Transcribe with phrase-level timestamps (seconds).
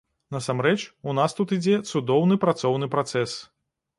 [0.35, 0.77] Насамрэч,
[1.11, 3.37] у нас тут ідзе цудоўны працоўны працэс.